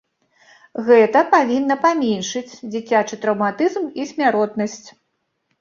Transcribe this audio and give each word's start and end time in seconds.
Гэта 0.87 1.21
павінна 1.33 1.77
паменшыць 1.83 2.57
дзіцячы 2.71 3.15
траўматызм 3.27 3.83
і 4.03 4.11
смяротнасць. 4.15 4.83